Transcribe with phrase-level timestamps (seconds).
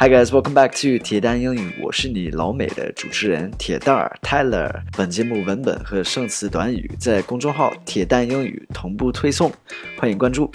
[0.00, 4.82] Hi guys, welcome back to 铁蛋英语，我是你老美的主持人铁蛋儿 Tyler。
[4.96, 9.52] 本节目文本和生词短语在公众号“铁蛋英语”同步推送，
[9.98, 10.50] 欢迎关注。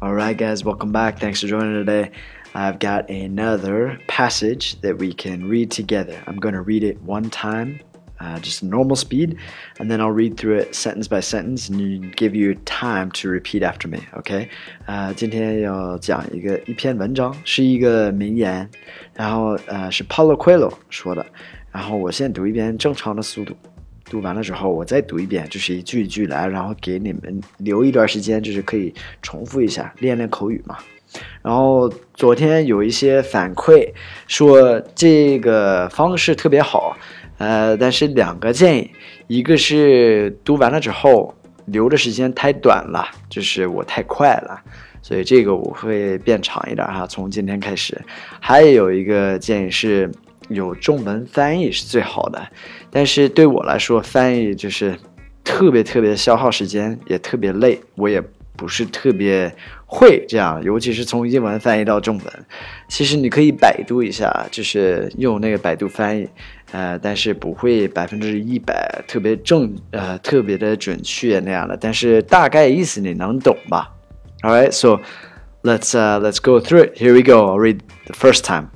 [0.00, 1.18] Alright guys, welcome back.
[1.18, 2.10] Thanks for joining today.
[2.52, 6.16] I've got another passage that we can read together.
[6.26, 7.80] I'm going to read it one time
[8.19, 9.37] uh, just normal speed,
[9.77, 13.61] and then I'll read through it sentence by sentence and give you time to repeat
[13.61, 13.99] after me.
[14.13, 14.49] OK，
[14.85, 18.69] 呃，今天要讲一个一篇文章，是一个名言，
[19.15, 21.25] 然后呃是 Paulo Coelho 说的，
[21.71, 23.55] 然后我先读一遍正常的速度，
[24.05, 30.77] 读完了之后我再读一遍，就是一句一句来，然后给你们留一段时间，就是可以重复一下，练练口语嘛。
[31.42, 33.92] 然后昨天有一些反馈
[34.26, 36.96] 说这个方式特别好。
[37.38, 38.90] 呃，但是两个建议，
[39.26, 41.34] 一个是读完了之后
[41.64, 44.60] 留的时间太短了，就是我太快了，
[45.00, 47.98] 所以这个我会变长一点哈，从今天开始。
[48.40, 50.10] 还有一个建议是
[50.50, 52.46] 有中文翻译是最好的，
[52.90, 54.94] 但是对我来说翻译就是
[55.42, 58.22] 特别特别消耗时间，也特别累，我也。
[58.59, 59.53] 不是特别
[59.85, 62.45] 会这样，尤其是从英文翻译到中文。
[62.87, 66.27] 其实你可以百度一下，就是用那个百度翻译，
[66.71, 71.75] 呃，但是不会百分之一百特别正，呃，特别的准确那样的。
[71.75, 73.91] 但是大概意思你能懂吧？
[74.41, 75.01] All right, so
[75.63, 76.97] let's uh, let's go through it.
[76.97, 77.47] Here we go.
[77.47, 78.69] I'll read the first time.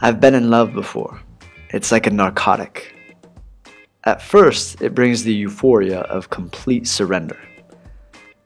[0.00, 1.18] I've been in love before.
[1.70, 2.94] It's like a narcotic.
[4.04, 7.36] At first, it brings the euphoria of complete surrender.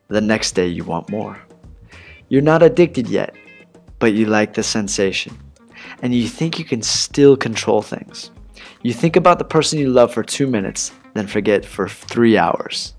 [0.09, 1.38] The next day, you want more.
[2.30, 3.36] You're not addicted yet,
[4.00, 5.38] but you like the sensation.
[6.02, 8.31] And you think you can still control things.
[8.83, 12.94] You think about the person you love for two minutes, then forget for three hours.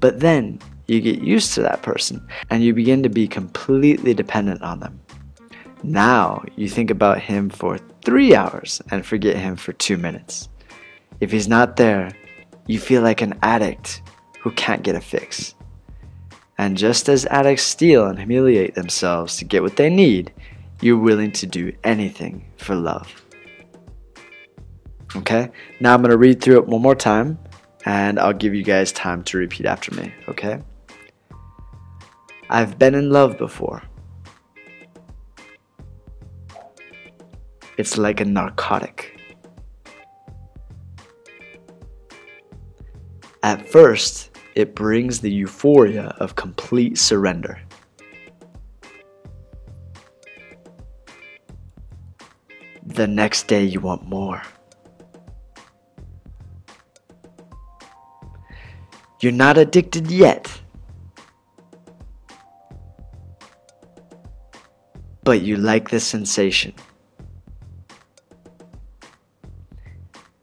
[0.00, 4.62] But then you get used to that person and you begin to be completely dependent
[4.62, 5.00] on them.
[5.82, 10.48] Now you think about him for three hours and forget him for two minutes.
[11.20, 12.12] If he's not there,
[12.66, 14.02] you feel like an addict
[14.40, 15.54] who can't get a fix.
[16.58, 20.32] And just as addicts steal and humiliate themselves to get what they need,
[20.80, 23.22] you're willing to do anything for love.
[25.14, 27.38] Okay, now I'm going to read through it one more time
[27.84, 30.12] and I'll give you guys time to repeat after me.
[30.28, 30.60] Okay,
[32.48, 33.82] I've been in love before.
[37.78, 39.18] It's like a narcotic.
[43.42, 47.60] At first, it brings the euphoria of complete surrender.
[52.84, 54.42] The next day, you want more.
[59.20, 60.60] You're not addicted yet.
[65.24, 66.74] But you like the sensation.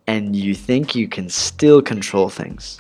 [0.08, 2.80] And you think you can still control things.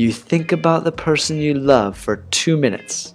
[0.00, 3.14] You think about the person you love for two minutes.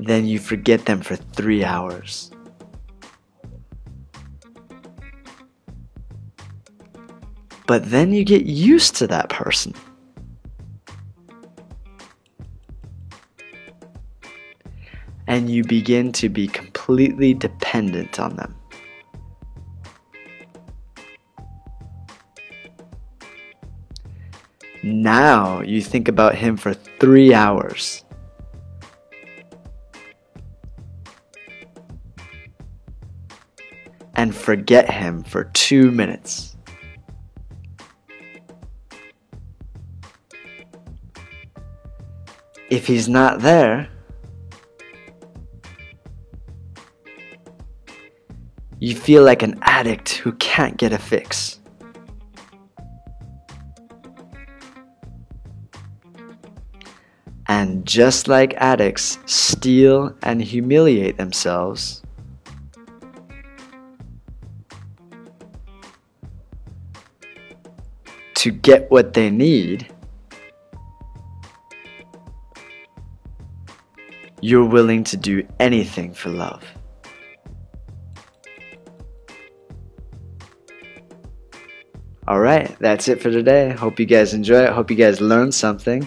[0.00, 2.32] Then you forget them for three hours.
[7.68, 9.74] But then you get used to that person.
[15.28, 18.56] And you begin to be completely dependent on them.
[24.82, 28.04] Now you think about him for three hours.
[34.14, 36.56] And forget him for two minutes.
[42.70, 43.88] If he's not there,
[48.78, 51.57] you feel like an addict who can't get a fix.
[57.58, 62.04] And just like addicts steal and humiliate themselves,
[68.36, 69.92] to get what they need,
[74.40, 76.62] you're willing to do anything for love.
[82.28, 83.70] Alright, that's it for today.
[83.70, 84.70] Hope you guys enjoy it.
[84.70, 86.06] Hope you guys learned something